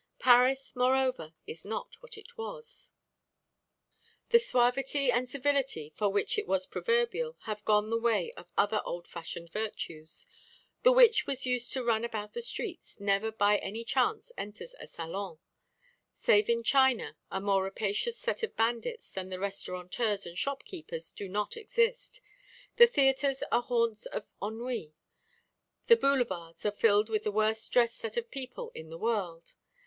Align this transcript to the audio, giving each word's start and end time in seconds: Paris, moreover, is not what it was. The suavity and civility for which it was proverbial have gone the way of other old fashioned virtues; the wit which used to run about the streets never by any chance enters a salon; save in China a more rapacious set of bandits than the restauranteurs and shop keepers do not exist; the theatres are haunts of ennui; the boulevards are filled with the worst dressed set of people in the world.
Paris, 0.17 0.75
moreover, 0.75 1.35
is 1.45 1.63
not 1.63 1.93
what 2.01 2.17
it 2.17 2.35
was. 2.35 2.89
The 4.31 4.39
suavity 4.39 5.11
and 5.11 5.29
civility 5.29 5.93
for 5.95 6.09
which 6.11 6.39
it 6.39 6.47
was 6.47 6.65
proverbial 6.65 7.37
have 7.41 7.63
gone 7.65 7.91
the 7.91 7.99
way 7.99 8.31
of 8.31 8.49
other 8.57 8.81
old 8.83 9.05
fashioned 9.07 9.51
virtues; 9.51 10.25
the 10.81 10.91
wit 10.91 11.27
which 11.27 11.45
used 11.45 11.71
to 11.73 11.83
run 11.83 12.03
about 12.03 12.33
the 12.33 12.41
streets 12.41 12.99
never 12.99 13.31
by 13.31 13.57
any 13.59 13.83
chance 13.83 14.31
enters 14.39 14.73
a 14.79 14.87
salon; 14.87 15.37
save 16.11 16.49
in 16.49 16.63
China 16.63 17.15
a 17.29 17.39
more 17.39 17.61
rapacious 17.63 18.17
set 18.17 18.41
of 18.41 18.55
bandits 18.55 19.07
than 19.07 19.29
the 19.29 19.37
restauranteurs 19.37 20.25
and 20.25 20.35
shop 20.39 20.63
keepers 20.65 21.11
do 21.11 21.29
not 21.29 21.55
exist; 21.55 22.21
the 22.77 22.87
theatres 22.87 23.43
are 23.51 23.61
haunts 23.61 24.07
of 24.07 24.25
ennui; 24.41 24.95
the 25.85 25.95
boulevards 25.95 26.65
are 26.65 26.71
filled 26.71 27.07
with 27.07 27.23
the 27.23 27.31
worst 27.31 27.71
dressed 27.71 27.97
set 27.97 28.17
of 28.17 28.31
people 28.31 28.71
in 28.73 28.89
the 28.89 28.97
world. 28.97 29.53